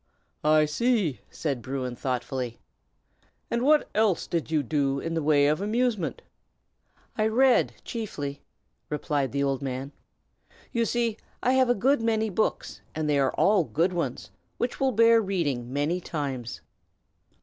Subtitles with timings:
[0.43, 2.59] "I see!" said Bruin, thoughtfully.
[3.51, 6.23] "And what else did you do in the way of amusement?"
[7.19, 8.41] "I read, chiefly,"
[8.89, 9.91] replied the old man.
[10.71, 14.79] "You see I have a good many books, and they are all good ones, which
[14.79, 16.61] will bear reading many times."